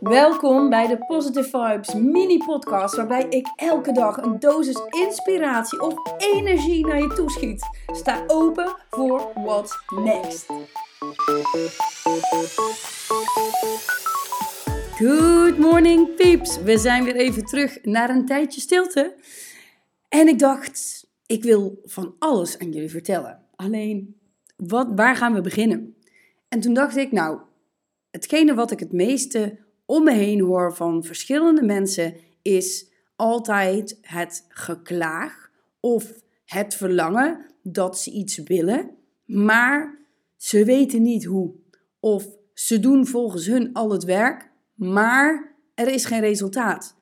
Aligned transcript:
Welkom 0.00 0.70
bij 0.70 0.86
de 0.86 0.98
Positive 1.06 1.48
Vibes 1.48 1.94
mini 1.94 2.38
podcast 2.38 2.96
waarbij 2.96 3.26
ik 3.28 3.46
elke 3.56 3.92
dag 3.92 4.16
een 4.16 4.38
dosis 4.38 4.80
inspiratie 4.90 5.80
of 5.80 5.94
energie 6.18 6.86
naar 6.86 7.00
je 7.00 7.12
toeschiet. 7.14 7.68
Sta 7.86 8.24
open 8.26 8.76
voor 8.90 9.30
what's 9.34 9.78
next. 10.04 10.46
Good 14.96 15.58
morning 15.58 16.14
peeps. 16.14 16.62
We 16.62 16.78
zijn 16.78 17.04
weer 17.04 17.16
even 17.16 17.44
terug 17.44 17.78
naar 17.82 18.10
een 18.10 18.26
tijdje 18.26 18.60
stilte. 18.60 19.14
En 20.08 20.28
ik 20.28 20.38
dacht, 20.38 21.06
ik 21.26 21.42
wil 21.42 21.80
van 21.84 22.14
alles 22.18 22.58
aan 22.58 22.72
jullie 22.72 22.90
vertellen. 22.90 23.40
Alleen, 23.56 24.16
wat, 24.56 24.88
waar 24.94 25.16
gaan 25.16 25.34
we 25.34 25.40
beginnen? 25.40 25.96
En 26.48 26.60
toen 26.60 26.74
dacht 26.74 26.96
ik, 26.96 27.12
nou, 27.12 27.38
hetgene 28.16 28.54
wat 28.54 28.70
ik 28.70 28.80
het 28.80 28.92
meeste 28.92 29.58
om 29.84 30.04
me 30.04 30.12
heen 30.12 30.40
hoor 30.40 30.74
van 30.74 31.04
verschillende 31.04 31.62
mensen 31.62 32.14
is 32.42 32.92
altijd 33.16 33.98
het 34.02 34.44
geklaag 34.48 35.50
of 35.80 36.12
het 36.44 36.74
verlangen 36.74 37.46
dat 37.62 37.98
ze 37.98 38.10
iets 38.10 38.36
willen, 38.36 38.90
maar 39.24 39.98
ze 40.36 40.64
weten 40.64 41.02
niet 41.02 41.24
hoe. 41.24 41.54
Of 42.00 42.26
ze 42.54 42.80
doen 42.80 43.06
volgens 43.06 43.46
hun 43.46 43.72
al 43.72 43.90
het 43.90 44.04
werk, 44.04 44.50
maar 44.74 45.56
er 45.74 45.88
is 45.88 46.04
geen 46.04 46.20
resultaat. 46.20 46.96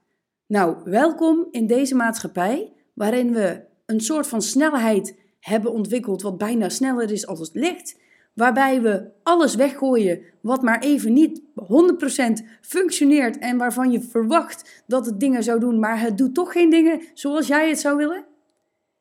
Nou, 0.46 0.76
welkom 0.84 1.48
in 1.50 1.66
deze 1.66 1.94
maatschappij 1.94 2.72
waarin 2.94 3.32
we 3.32 3.64
een 3.86 4.00
soort 4.00 4.26
van 4.26 4.42
snelheid 4.42 5.18
hebben 5.40 5.72
ontwikkeld 5.72 6.22
wat 6.22 6.38
bijna 6.38 6.68
sneller 6.68 7.10
is 7.10 7.26
als 7.26 7.38
het 7.38 7.54
licht 7.54 8.02
waarbij 8.34 8.82
we 8.82 9.10
alles 9.22 9.54
weggooien 9.54 10.22
wat 10.40 10.62
maar 10.62 10.80
even 10.80 11.12
niet 11.12 11.42
100% 11.42 12.44
functioneert 12.60 13.38
en 13.38 13.56
waarvan 13.56 13.90
je 13.90 14.00
verwacht 14.00 14.82
dat 14.86 15.06
het 15.06 15.20
dingen 15.20 15.42
zou 15.42 15.60
doen, 15.60 15.78
maar 15.78 16.00
het 16.00 16.18
doet 16.18 16.34
toch 16.34 16.52
geen 16.52 16.70
dingen 16.70 17.02
zoals 17.14 17.46
jij 17.46 17.68
het 17.68 17.80
zou 17.80 17.96
willen? 17.96 18.24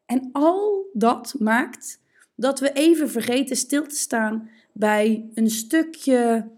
En 0.05 0.29
al 0.31 0.89
dat 0.93 1.35
maakt 1.39 2.01
dat 2.35 2.59
we 2.59 2.71
even 2.71 3.09
vergeten 3.09 3.55
stil 3.55 3.87
te 3.87 3.95
staan 3.95 4.49
bij 4.73 5.29
een 5.33 5.49
stukje 5.49 6.51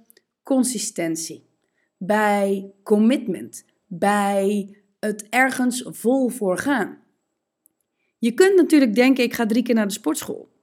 consistentie, 0.44 1.50
bij 1.98 2.72
commitment, 2.84 3.66
bij 3.88 4.78
het 5.00 5.30
ergens 5.30 5.84
vol 5.88 6.30
voor 6.30 6.58
gaan. 6.58 7.04
Je 8.18 8.32
kunt 8.32 8.56
natuurlijk 8.56 8.96
denken, 8.96 9.24
ik 9.24 9.34
ga 9.34 9.46
drie 9.46 9.64
keer 9.64 9.76
naar 9.76 9.88
de 9.88 9.94
sportschool. 9.94 10.54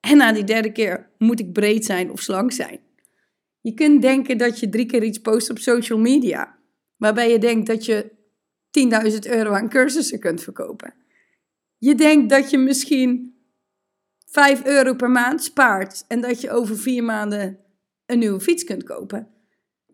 En 0.00 0.16
na 0.16 0.32
die 0.32 0.44
derde 0.44 0.72
keer 0.72 0.99
moet 1.20 1.40
ik 1.40 1.52
breed 1.52 1.84
zijn 1.84 2.10
of 2.10 2.20
slank 2.20 2.52
zijn. 2.52 2.80
Je 3.60 3.74
kunt 3.74 4.02
denken 4.02 4.38
dat 4.38 4.60
je 4.60 4.68
drie 4.68 4.86
keer 4.86 5.02
iets 5.02 5.18
post 5.18 5.50
op 5.50 5.58
social 5.58 5.98
media, 5.98 6.58
waarbij 6.96 7.30
je 7.30 7.38
denkt 7.38 7.66
dat 7.66 7.84
je 7.84 8.10
10.000 9.12 9.18
euro 9.20 9.52
aan 9.52 9.68
cursussen 9.68 10.20
kunt 10.20 10.42
verkopen. 10.42 10.94
Je 11.78 11.94
denkt 11.94 12.30
dat 12.30 12.50
je 12.50 12.58
misschien 12.58 13.34
5 14.26 14.64
euro 14.64 14.94
per 14.94 15.10
maand 15.10 15.42
spaart 15.42 16.04
en 16.08 16.20
dat 16.20 16.40
je 16.40 16.50
over 16.50 16.76
vier 16.76 17.04
maanden 17.04 17.58
een 18.06 18.18
nieuwe 18.18 18.40
fiets 18.40 18.64
kunt 18.64 18.82
kopen. 18.82 19.28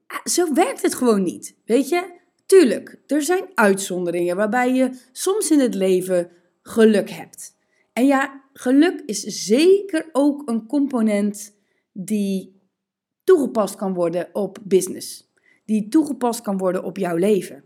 Ah, 0.06 0.24
zo 0.24 0.52
werkt 0.52 0.82
het 0.82 0.94
gewoon 0.94 1.22
niet, 1.22 1.56
weet 1.64 1.88
je? 1.88 2.14
Tuurlijk, 2.46 2.98
er 3.06 3.22
zijn 3.22 3.44
uitzonderingen 3.54 4.36
waarbij 4.36 4.72
je 4.72 4.90
soms 5.12 5.50
in 5.50 5.60
het 5.60 5.74
leven 5.74 6.30
geluk 6.62 7.10
hebt. 7.10 7.56
En 7.92 8.06
ja, 8.06 8.44
geluk 8.58 9.02
is 9.06 9.20
zeker 9.22 10.08
ook 10.12 10.48
een 10.48 10.66
component 10.66 11.56
die 11.92 12.60
toegepast 13.24 13.76
kan 13.76 13.94
worden 13.94 14.28
op 14.32 14.58
business. 14.62 15.30
Die 15.64 15.88
toegepast 15.88 16.40
kan 16.40 16.58
worden 16.58 16.84
op 16.84 16.96
jouw 16.96 17.16
leven. 17.16 17.64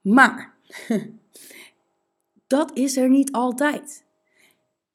Maar 0.00 0.54
dat 2.46 2.76
is 2.76 2.96
er 2.96 3.08
niet 3.08 3.32
altijd. 3.32 4.04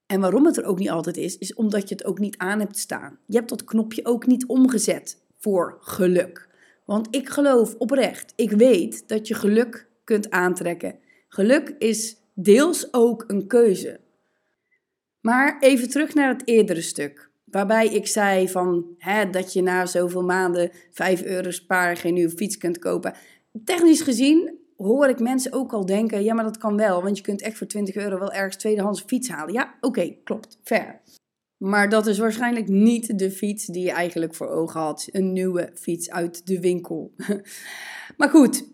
En 0.05 0.21
waarom 0.21 0.45
het 0.45 0.57
er 0.57 0.65
ook 0.65 0.79
niet 0.79 0.89
altijd 0.89 1.17
is, 1.17 1.37
is 1.37 1.53
omdat 1.53 1.89
je 1.89 1.95
het 1.95 2.05
ook 2.05 2.19
niet 2.19 2.37
aan 2.37 2.59
hebt 2.59 2.77
staan. 2.77 3.19
Je 3.25 3.37
hebt 3.37 3.49
dat 3.49 3.63
knopje 3.63 4.05
ook 4.05 4.25
niet 4.25 4.45
omgezet 4.45 5.21
voor 5.37 5.77
geluk. 5.79 6.49
Want 6.85 7.15
ik 7.15 7.29
geloof 7.29 7.75
oprecht, 7.77 8.33
ik 8.35 8.51
weet 8.51 9.07
dat 9.07 9.27
je 9.27 9.33
geluk 9.33 9.87
kunt 10.03 10.29
aantrekken. 10.29 10.99
Geluk 11.27 11.75
is 11.77 12.17
deels 12.33 12.93
ook 12.93 13.23
een 13.27 13.47
keuze. 13.47 13.99
Maar 15.21 15.59
even 15.59 15.89
terug 15.89 16.13
naar 16.13 16.27
het 16.27 16.47
eerdere 16.47 16.81
stuk. 16.81 17.29
Waarbij 17.45 17.87
ik 17.87 18.07
zei 18.07 18.49
van, 18.49 18.85
hè, 18.97 19.29
dat 19.29 19.53
je 19.53 19.61
na 19.61 19.85
zoveel 19.85 20.23
maanden 20.23 20.71
5 20.91 21.23
euro 21.23 21.51
sparen 21.51 21.97
geen 21.97 22.13
nieuwe 22.13 22.35
fiets 22.35 22.57
kunt 22.57 22.79
kopen. 22.79 23.13
Technisch 23.63 24.01
gezien 24.01 24.59
hoor 24.77 25.07
ik 25.07 25.19
mensen 25.19 25.53
ook 25.53 25.73
al 25.73 25.85
denken, 25.85 26.23
ja 26.23 26.33
maar 26.33 26.43
dat 26.43 26.57
kan 26.57 26.77
wel. 26.77 27.03
Want 27.03 27.17
je 27.17 27.23
kunt 27.23 27.41
echt 27.41 27.57
voor 27.57 27.67
20 27.67 27.95
euro 27.95 28.19
wel 28.19 28.31
ergens 28.31 28.55
tweedehands 28.55 29.01
fiets 29.01 29.29
halen. 29.29 29.53
Ja, 29.53 29.75
oké, 29.81 30.15
klopt, 30.23 30.59
fair. 30.63 31.01
Maar 31.57 31.89
dat 31.89 32.07
is 32.07 32.17
waarschijnlijk 32.17 32.67
niet 32.67 33.19
de 33.19 33.31
fiets 33.31 33.65
die 33.65 33.83
je 33.83 33.91
eigenlijk 33.91 34.35
voor 34.35 34.47
ogen 34.47 34.79
had. 34.79 35.07
Een 35.11 35.33
nieuwe 35.33 35.71
fiets 35.73 36.09
uit 36.09 36.47
de 36.47 36.59
winkel. 36.59 37.13
maar 38.17 38.29
goed, 38.29 38.67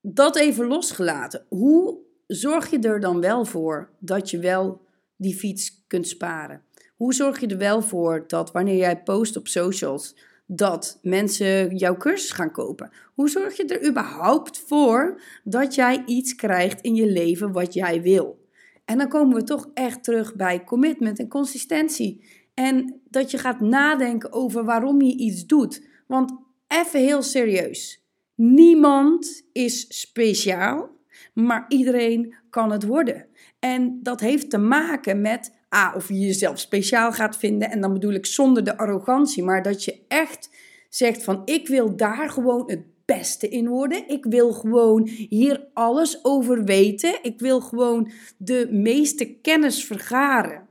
dat 0.00 0.36
even 0.36 0.66
losgelaten. 0.66 1.46
Hoe 1.48 1.98
zorg 2.26 2.70
je 2.70 2.78
er 2.78 3.00
dan 3.00 3.20
wel 3.20 3.44
voor 3.44 3.90
dat 3.98 4.30
je 4.30 4.38
wel 4.38 4.83
die 5.24 5.34
fiets 5.34 5.84
kunt 5.86 6.08
sparen? 6.08 6.62
Hoe 6.96 7.14
zorg 7.14 7.40
je 7.40 7.46
er 7.46 7.58
wel 7.58 7.82
voor 7.82 8.24
dat 8.26 8.52
wanneer 8.52 8.76
jij 8.76 9.02
post 9.02 9.36
op 9.36 9.48
socials, 9.48 10.16
dat 10.46 10.98
mensen 11.02 11.76
jouw 11.76 11.96
cursus 11.96 12.30
gaan 12.30 12.52
kopen? 12.52 12.90
Hoe 13.14 13.28
zorg 13.28 13.56
je 13.56 13.64
er 13.64 13.88
überhaupt 13.88 14.58
voor 14.58 15.20
dat 15.44 15.74
jij 15.74 16.02
iets 16.06 16.34
krijgt 16.34 16.80
in 16.80 16.94
je 16.94 17.06
leven 17.06 17.52
wat 17.52 17.74
jij 17.74 18.02
wil? 18.02 18.42
En 18.84 18.98
dan 18.98 19.08
komen 19.08 19.36
we 19.36 19.44
toch 19.44 19.70
echt 19.74 20.04
terug 20.04 20.34
bij 20.34 20.64
commitment 20.64 21.18
en 21.18 21.28
consistentie. 21.28 22.24
En 22.54 23.00
dat 23.08 23.30
je 23.30 23.38
gaat 23.38 23.60
nadenken 23.60 24.32
over 24.32 24.64
waarom 24.64 25.02
je 25.02 25.16
iets 25.16 25.46
doet. 25.46 25.86
Want 26.06 26.32
even 26.68 27.00
heel 27.00 27.22
serieus. 27.22 28.04
Niemand 28.34 29.48
is 29.52 30.00
speciaal, 30.00 30.90
maar 31.34 31.64
iedereen 31.68 32.34
kan 32.50 32.72
het 32.72 32.86
worden. 32.86 33.26
En 33.58 33.98
dat 34.02 34.20
heeft 34.20 34.50
te 34.50 34.58
maken 34.58 35.20
met 35.20 35.52
A, 35.74 35.92
of 35.94 36.08
je 36.08 36.18
jezelf 36.18 36.58
speciaal 36.58 37.12
gaat 37.12 37.36
vinden. 37.36 37.70
En 37.70 37.80
dan 37.80 37.92
bedoel 37.92 38.12
ik 38.12 38.26
zonder 38.26 38.64
de 38.64 38.76
arrogantie, 38.76 39.42
maar 39.42 39.62
dat 39.62 39.84
je 39.84 40.04
echt 40.08 40.50
zegt 40.88 41.24
van 41.24 41.42
ik 41.44 41.68
wil 41.68 41.96
daar 41.96 42.30
gewoon 42.30 42.70
het 42.70 42.82
beste 43.04 43.48
in 43.48 43.68
worden. 43.68 44.08
Ik 44.08 44.24
wil 44.24 44.52
gewoon 44.52 45.08
hier 45.08 45.66
alles 45.72 46.24
over 46.24 46.64
weten. 46.64 47.18
Ik 47.22 47.40
wil 47.40 47.60
gewoon 47.60 48.10
de 48.38 48.68
meeste 48.70 49.24
kennis 49.24 49.84
vergaren. 49.84 50.66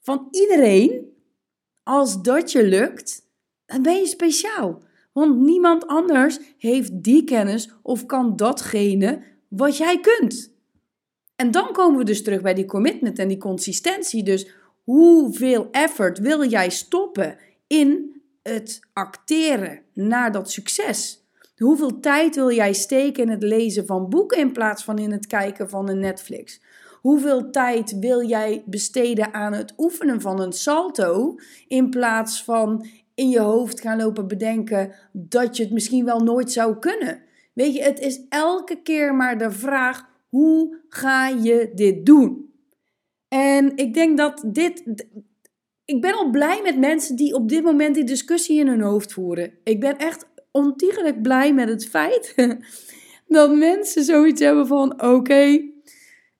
Van 0.00 0.28
iedereen, 0.30 1.12
als 1.82 2.22
dat 2.22 2.52
je 2.52 2.64
lukt, 2.64 3.22
dan 3.66 3.82
ben 3.82 3.94
je 3.94 4.06
speciaal. 4.06 4.82
Want 5.12 5.36
niemand 5.36 5.86
anders 5.86 6.38
heeft 6.58 7.02
die 7.02 7.24
kennis 7.24 7.70
of 7.82 8.06
kan 8.06 8.36
datgene 8.36 9.22
wat 9.50 9.76
jij 9.76 10.00
kunt. 10.00 10.52
En 11.36 11.50
dan 11.50 11.72
komen 11.72 11.98
we 11.98 12.04
dus 12.04 12.22
terug 12.22 12.40
bij 12.40 12.54
die 12.54 12.64
commitment 12.64 13.18
en 13.18 13.28
die 13.28 13.38
consistentie. 13.38 14.22
Dus 14.22 14.50
hoeveel 14.84 15.68
effort 15.70 16.18
wil 16.18 16.48
jij 16.48 16.70
stoppen 16.70 17.36
in 17.66 18.22
het 18.42 18.80
acteren 18.92 19.80
naar 19.92 20.32
dat 20.32 20.50
succes? 20.50 21.24
Hoeveel 21.56 22.00
tijd 22.00 22.34
wil 22.34 22.50
jij 22.52 22.72
steken 22.72 23.22
in 23.22 23.28
het 23.28 23.42
lezen 23.42 23.86
van 23.86 24.08
boeken 24.08 24.38
in 24.38 24.52
plaats 24.52 24.84
van 24.84 24.98
in 24.98 25.12
het 25.12 25.26
kijken 25.26 25.68
van 25.68 25.88
een 25.88 25.98
Netflix? 25.98 26.60
Hoeveel 27.00 27.50
tijd 27.50 27.98
wil 27.98 28.26
jij 28.26 28.62
besteden 28.66 29.34
aan 29.34 29.52
het 29.52 29.74
oefenen 29.78 30.20
van 30.20 30.40
een 30.40 30.52
salto 30.52 31.38
in 31.68 31.90
plaats 31.90 32.44
van 32.44 32.86
in 33.14 33.28
je 33.28 33.40
hoofd 33.40 33.80
gaan 33.80 33.98
lopen 33.98 34.28
bedenken 34.28 34.94
dat 35.12 35.56
je 35.56 35.62
het 35.62 35.72
misschien 35.72 36.04
wel 36.04 36.20
nooit 36.20 36.52
zou 36.52 36.78
kunnen? 36.78 37.28
Weet 37.60 37.74
je, 37.74 37.82
het 37.82 38.00
is 38.00 38.20
elke 38.28 38.82
keer 38.82 39.14
maar 39.14 39.38
de 39.38 39.50
vraag: 39.50 40.08
hoe 40.28 40.78
ga 40.88 41.28
je 41.28 41.70
dit 41.74 42.06
doen? 42.06 42.54
En 43.28 43.76
ik 43.76 43.94
denk 43.94 44.16
dat 44.16 44.44
dit. 44.46 44.82
Ik 45.84 46.00
ben 46.00 46.14
al 46.14 46.30
blij 46.30 46.60
met 46.62 46.78
mensen 46.78 47.16
die 47.16 47.34
op 47.34 47.48
dit 47.48 47.62
moment 47.62 47.94
die 47.94 48.04
discussie 48.04 48.58
in 48.58 48.66
hun 48.66 48.80
hoofd 48.80 49.12
voeren. 49.12 49.52
Ik 49.64 49.80
ben 49.80 49.98
echt 49.98 50.26
ontiegelijk 50.50 51.22
blij 51.22 51.54
met 51.54 51.68
het 51.68 51.88
feit 51.88 52.34
dat 53.26 53.54
mensen 53.54 54.04
zoiets 54.04 54.40
hebben 54.40 54.66
van: 54.66 55.02
oké, 55.02 55.60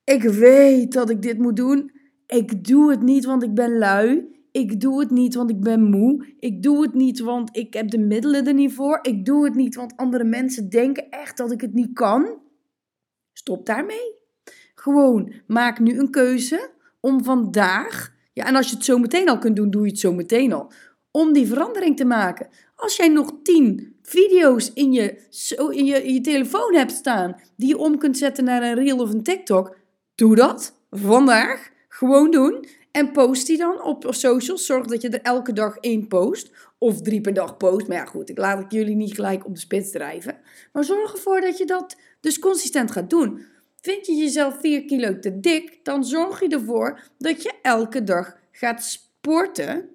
ik 0.05 0.23
weet 0.23 0.93
dat 0.93 1.11
ik 1.11 1.23
dit 1.23 1.38
moet 1.38 1.56
doen. 1.56 1.93
Ik 2.26 2.64
doe 2.64 2.90
het 2.90 3.02
niet, 3.02 3.25
want 3.25 3.43
ik 3.43 3.55
ben 3.55 3.78
lui. 3.78 4.39
Ik 4.52 4.81
doe 4.81 5.00
het 5.00 5.11
niet, 5.11 5.35
want 5.35 5.50
ik 5.50 5.61
ben 5.61 5.82
moe. 5.82 6.26
Ik 6.38 6.62
doe 6.62 6.82
het 6.82 6.94
niet, 6.94 7.20
want 7.20 7.56
ik 7.56 7.75
heb 7.75 7.91
de 7.91 7.99
middelen 7.99 8.47
er 8.47 8.55
niet 8.55 8.73
voor. 8.73 8.99
Ik 9.02 9.25
doe 9.25 9.44
het 9.44 9.55
niet, 9.55 9.75
want 9.75 9.97
andere 9.97 10.25
mensen 10.25 10.69
denken 10.69 11.11
echt 11.11 11.37
dat 11.37 11.52
ik 11.52 11.61
het 11.61 11.75
niet 11.75 11.93
kan. 11.93 12.38
Stop 13.32 13.67
daarmee. 13.67 14.19
Gewoon 14.75 15.32
maak 15.47 15.79
nu 15.79 15.99
een 15.99 16.11
keuze 16.11 16.70
om 17.00 17.25
vandaag. 17.25 18.14
Ja, 18.32 18.47
en 18.47 18.56
als 18.56 18.69
je 18.69 18.75
het 18.75 18.85
zo 18.85 18.99
meteen 18.99 19.29
al 19.29 19.38
kunt 19.38 19.56
doen, 19.56 19.70
doe 19.70 19.85
je 19.85 19.91
het 19.91 20.00
zo 20.00 20.12
meteen 20.12 20.52
al. 20.52 20.73
Om 21.11 21.32
die 21.32 21.47
verandering 21.47 21.97
te 21.97 22.05
maken. 22.05 22.49
Als 22.76 22.97
jij 22.97 23.08
nog 23.08 23.32
10, 23.43 23.97
video's 24.02 24.70
in 24.75 24.93
je, 24.93 25.29
in, 25.70 25.85
je, 25.85 26.02
in 26.02 26.14
je 26.14 26.20
telefoon 26.20 26.75
hebt 26.75 26.93
staan 26.93 27.41
die 27.56 27.69
je 27.69 27.79
om 27.79 27.99
kunt 27.99 28.19
zetten 28.19 28.44
naar 28.44 28.62
een 28.62 28.75
reel 28.75 28.99
of 28.99 29.12
een 29.12 29.23
TikTok, 29.23 29.76
doe 30.14 30.35
dat 30.35 30.75
vandaag. 30.91 31.70
Gewoon 31.88 32.31
doen. 32.31 32.67
En 32.90 33.12
post 33.12 33.46
die 33.46 33.58
dan 33.58 33.82
op 33.82 34.06
socials. 34.08 34.66
Zorg 34.66 34.87
dat 34.87 35.02
je 35.02 35.08
er 35.08 35.22
elke 35.22 35.52
dag 35.52 35.76
één 35.76 36.08
post. 36.08 36.50
Of 36.78 37.02
drie 37.02 37.20
per 37.20 37.34
dag 37.34 37.56
post. 37.56 37.88
Maar 37.88 37.96
ja, 37.96 38.04
goed, 38.04 38.31
ik 38.31 38.38
laat 38.38 38.72
jullie 38.72 38.96
niet 38.96 39.14
gelijk 39.14 39.46
op 39.46 39.54
de 39.54 39.60
spits 39.60 39.90
drijven. 39.90 40.38
Maar 40.72 40.84
zorg 40.84 41.12
ervoor 41.12 41.40
dat 41.40 41.58
je 41.58 41.64
dat 41.64 41.96
dus 42.20 42.38
consistent 42.38 42.90
gaat 42.90 43.10
doen. 43.10 43.46
Vind 43.81 44.06
je 44.06 44.14
jezelf 44.14 44.60
4 44.60 44.84
kilo 44.84 45.19
te 45.19 45.40
dik, 45.40 45.78
dan 45.82 46.04
zorg 46.04 46.40
je 46.40 46.48
ervoor 46.48 47.00
dat 47.19 47.42
je 47.42 47.52
elke 47.62 48.04
dag 48.04 48.37
gaat 48.52 48.84
sporten. 48.84 49.88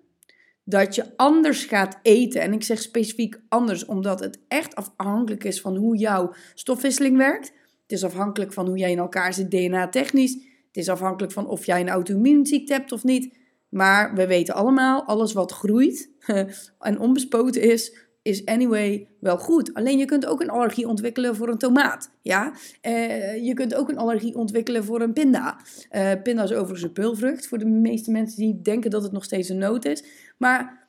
Dat 0.63 0.95
je 0.95 1.13
anders 1.15 1.63
gaat 1.63 1.99
eten. 2.01 2.41
En 2.41 2.53
ik 2.53 2.63
zeg 2.63 2.81
specifiek 2.81 3.39
anders, 3.49 3.85
omdat 3.85 4.19
het 4.19 4.39
echt 4.47 4.75
afhankelijk 4.75 5.43
is 5.43 5.61
van 5.61 5.75
hoe 5.75 5.97
jouw 5.97 6.33
stofwisseling 6.53 7.17
werkt. 7.17 7.47
Het 7.81 7.91
is 7.91 8.03
afhankelijk 8.03 8.53
van 8.53 8.67
hoe 8.67 8.77
jij 8.77 8.91
in 8.91 8.97
elkaar 8.97 9.33
zit 9.33 9.51
DNA-technisch. 9.51 10.37
Het 10.75 10.83
is 10.83 10.89
afhankelijk 10.89 11.33
van 11.33 11.47
of 11.47 11.65
jij 11.65 11.81
een 11.81 11.89
auto-immuunziekte 11.89 12.73
hebt 12.73 12.91
of 12.91 13.03
niet. 13.03 13.37
Maar 13.69 14.13
we 14.13 14.27
weten 14.27 14.53
allemaal, 14.53 15.03
alles 15.03 15.33
wat 15.33 15.51
groeit 15.51 16.09
en 16.79 16.99
onbespoten 16.99 17.61
is, 17.61 17.95
is 18.21 18.45
anyway 18.45 19.07
wel 19.19 19.37
goed. 19.37 19.73
Alleen 19.73 19.97
je 19.97 20.05
kunt 20.05 20.25
ook 20.25 20.41
een 20.41 20.49
allergie 20.49 20.87
ontwikkelen 20.87 21.35
voor 21.35 21.49
een 21.49 21.57
tomaat. 21.57 22.11
Ja? 22.21 22.53
Uh, 22.81 23.45
je 23.45 23.53
kunt 23.53 23.75
ook 23.75 23.89
een 23.89 23.97
allergie 23.97 24.35
ontwikkelen 24.35 24.83
voor 24.83 25.01
een 25.01 25.13
pinda. 25.13 25.59
Uh, 25.91 26.11
pinda 26.23 26.43
is 26.43 26.51
overigens 26.51 26.81
een 26.81 26.91
peulvrucht 26.91 27.47
voor 27.47 27.57
de 27.57 27.65
meeste 27.65 28.11
mensen 28.11 28.37
die 28.37 28.61
denken 28.61 28.91
dat 28.91 29.03
het 29.03 29.11
nog 29.11 29.23
steeds 29.23 29.49
een 29.49 29.57
noot 29.57 29.85
is. 29.85 30.03
Maar 30.37 30.87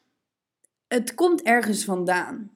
het 0.89 1.15
komt 1.15 1.43
ergens 1.43 1.85
vandaan. 1.85 2.51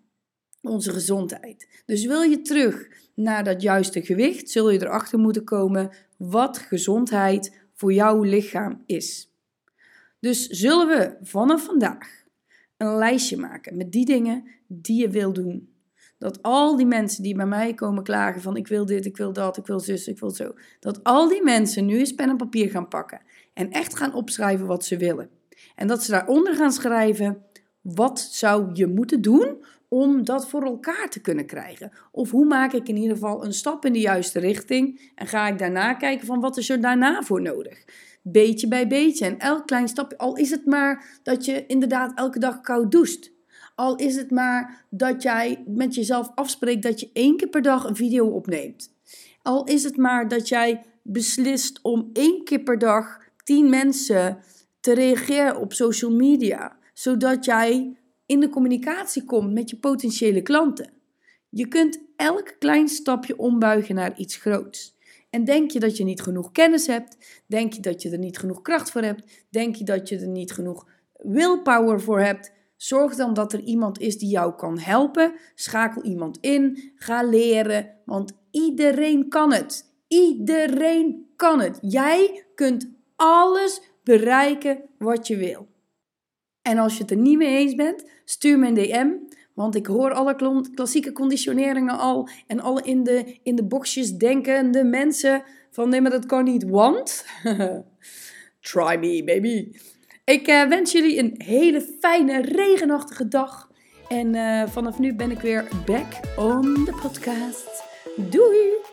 Onze 0.63 0.93
gezondheid. 0.93 1.83
Dus 1.87 2.05
wil 2.05 2.23
je 2.23 2.43
terug 2.43 2.89
naar 3.15 3.45
dat 3.45 3.63
juiste 3.63 4.03
gewicht, 4.03 4.51
zul 4.51 4.71
je 4.71 4.83
erachter 4.83 5.19
moeten 5.19 5.45
komen 5.45 5.91
wat 6.17 6.59
gezondheid 6.59 7.61
voor 7.75 7.93
jouw 7.93 8.23
lichaam 8.23 8.83
is. 8.87 9.31
Dus 10.21 10.47
zullen 10.47 10.87
we 10.89 11.17
vanaf 11.23 11.65
vandaag 11.65 12.25
een 12.77 12.97
lijstje 12.97 13.37
maken 13.37 13.77
met 13.77 13.93
die 13.93 14.05
dingen 14.05 14.45
die 14.67 15.01
je 15.01 15.11
wil 15.11 15.33
doen. 15.33 15.69
Dat 16.19 16.43
al 16.43 16.77
die 16.77 16.87
mensen 16.87 17.23
die 17.23 17.35
bij 17.35 17.47
mij 17.47 17.75
komen 17.75 18.03
klagen 18.03 18.41
van 18.41 18.57
ik 18.57 18.67
wil 18.67 18.87
dit, 18.87 19.07
ik 19.07 19.17
wil 19.17 19.33
dat, 19.33 19.57
ik 19.57 19.67
wil 19.67 19.81
zus, 19.81 20.09
ik 20.09 20.19
wil 20.19 20.31
zo. 20.31 20.55
Dat 20.81 21.05
al 21.05 21.29
die 21.29 21.43
mensen 21.43 21.87
nu 21.87 21.99
eens 21.99 22.15
pen 22.15 22.29
en 22.29 22.37
papier 22.37 22.71
gaan 22.71 22.89
pakken 22.89 23.21
en 23.55 23.71
echt 23.71 23.97
gaan 23.97 24.15
opschrijven 24.15 24.67
wat 24.67 24.85
ze 24.85 24.97
willen. 24.97 25.31
En 25.75 25.87
dat 25.87 26.03
ze 26.03 26.11
daaronder 26.11 26.55
gaan 26.55 26.73
schrijven 26.73 27.45
wat 27.81 28.21
zou 28.21 28.71
je 28.73 28.87
moeten 28.87 29.23
doen 29.23 29.65
om 29.89 30.25
dat 30.25 30.49
voor 30.49 30.63
elkaar 30.63 31.09
te 31.11 31.21
kunnen 31.21 31.47
krijgen? 31.47 31.93
Of 32.13 32.31
hoe 32.31 32.47
maak 32.47 32.73
ik 32.73 32.89
in 32.89 32.97
ieder 32.97 33.17
geval 33.17 33.45
een 33.45 33.53
stap 33.53 33.85
in 33.85 33.93
de 33.93 34.01
juiste 34.01 34.39
richting 34.39 35.13
en 35.15 35.27
ga 35.27 35.49
ik 35.49 35.59
daarna 35.59 35.95
kijken 35.95 36.27
van 36.27 36.41
wat 36.41 36.57
is 36.57 36.71
er 36.71 36.81
daarna 36.81 37.23
voor 37.23 37.43
nodig? 37.43 37.85
beetje 38.23 38.69
bij 38.69 38.87
beetje. 38.87 39.27
En 39.27 39.39
elk 39.39 39.67
klein 39.67 39.89
stapje, 39.89 40.19
al 40.19 40.37
is 40.37 40.51
het 40.51 40.67
maar 40.67 41.21
dat 41.23 41.45
je 41.45 41.67
inderdaad 41.67 42.19
elke 42.19 42.39
dag 42.39 42.61
koud 42.61 42.91
doucht. 42.91 43.33
Al 43.75 43.97
is 43.97 44.17
het 44.17 44.31
maar 44.31 44.85
dat 44.91 45.23
jij 45.23 45.65
met 45.67 45.95
jezelf 45.95 46.31
afspreekt 46.35 46.83
dat 46.83 47.01
je 47.01 47.11
één 47.13 47.37
keer 47.37 47.49
per 47.49 47.63
dag 47.63 47.85
een 47.85 47.97
video 47.97 48.27
opneemt. 48.27 48.93
Al 49.43 49.65
is 49.65 49.85
het 49.85 49.97
maar 49.97 50.29
dat 50.29 50.49
jij 50.49 50.83
beslist 51.03 51.79
om 51.83 52.11
één 52.13 52.45
keer 52.45 52.61
per 52.61 52.79
dag 52.79 53.19
tien 53.45 53.71
mensen 53.71 54.39
te 54.81 54.95
reageren 54.95 55.61
op 55.61 55.73
social 55.73 56.11
media, 56.11 56.77
zodat 57.01 57.45
jij 57.45 57.97
in 58.27 58.41
de 58.41 58.49
communicatie 58.49 59.25
komt 59.25 59.53
met 59.53 59.71
je 59.71 59.77
potentiële 59.77 60.43
klanten. 60.43 60.93
Je 61.49 61.69
kunt 61.69 62.01
elk 62.17 62.57
klein 62.59 62.89
stapje 62.89 63.39
ombuigen 63.39 63.95
naar 63.95 64.19
iets 64.19 64.37
groots. 64.37 64.97
En 65.31 65.45
denk 65.45 65.71
je 65.71 65.81
dat 65.81 65.97
je 65.97 66.05
niet 66.05 66.23
genoeg 66.23 66.53
kennis 66.53 66.87
hebt? 66.87 67.43
Denk 67.47 67.73
je 67.73 67.81
dat 67.81 68.03
je 68.03 68.11
er 68.11 68.19
niet 68.19 68.39
genoeg 68.39 68.63
kracht 68.63 68.91
voor 68.91 69.03
hebt? 69.03 69.47
Denk 69.51 69.77
je 69.77 69.85
dat 69.85 70.09
je 70.09 70.19
er 70.19 70.29
niet 70.29 70.53
genoeg 70.53 70.87
willpower 71.13 72.01
voor 72.01 72.21
hebt? 72.21 72.53
Zorg 72.77 73.17
dan 73.17 73.35
dat 73.35 73.53
er 73.53 73.61
iemand 73.61 74.01
is 74.01 74.19
die 74.19 74.31
jou 74.31 74.55
kan 74.55 74.79
helpen. 74.79 75.35
Schakel 75.55 76.03
iemand 76.03 76.39
in. 76.41 76.93
Ga 76.95 77.23
leren. 77.23 77.91
Want 78.05 78.33
iedereen 78.51 79.29
kan 79.29 79.53
het. 79.53 79.85
Iedereen 80.09 81.27
kan 81.37 81.61
het. 81.61 81.79
Jij 81.81 82.45
kunt 82.55 82.89
alles 83.17 83.83
bereiken 84.03 84.81
wat 84.99 85.27
je 85.27 85.37
wil. 85.37 85.70
En 86.71 86.79
als 86.79 86.97
je 86.97 87.03
het 87.03 87.11
er 87.11 87.17
niet 87.17 87.39
mee 87.39 87.57
eens 87.57 87.75
bent, 87.75 88.05
stuur 88.25 88.59
me 88.59 88.67
een 88.67 88.75
DM. 88.75 89.09
Want 89.55 89.75
ik 89.75 89.87
hoor 89.87 90.13
alle 90.13 90.61
klassieke 90.75 91.13
conditioneringen 91.13 91.99
al 91.99 92.29
en 92.47 92.61
alle 92.61 92.83
in 92.83 93.03
de, 93.03 93.39
in 93.43 93.55
de 93.55 93.65
boxjes 93.65 94.13
denkende 94.13 94.85
mensen 94.85 95.43
van 95.71 95.89
nee, 95.89 96.01
maar 96.01 96.11
dat 96.11 96.27
kan 96.27 96.45
niet, 96.45 96.65
want... 96.69 97.25
Try 98.71 98.97
me, 98.99 99.23
baby. 99.25 99.73
Ik 100.25 100.49
uh, 100.49 100.69
wens 100.69 100.93
jullie 100.93 101.19
een 101.19 101.35
hele 101.39 101.81
fijne, 102.01 102.41
regenachtige 102.41 103.29
dag. 103.29 103.71
En 104.09 104.35
uh, 104.35 104.67
vanaf 104.67 104.99
nu 104.99 105.15
ben 105.15 105.31
ik 105.31 105.41
weer 105.41 105.69
back 105.87 106.21
on 106.37 106.85
the 106.85 106.99
podcast. 107.03 107.85
Doei! 108.17 108.90